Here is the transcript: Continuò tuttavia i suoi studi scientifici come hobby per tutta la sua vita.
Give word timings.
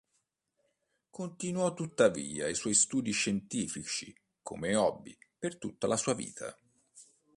Continuò 1.11 1.75
tuttavia 1.75 2.47
i 2.47 2.55
suoi 2.55 2.73
studi 2.73 3.11
scientifici 3.11 4.11
come 4.41 4.73
hobby 4.75 5.15
per 5.37 5.59
tutta 5.59 5.85
la 5.85 5.95
sua 5.95 6.15
vita. 6.15 6.57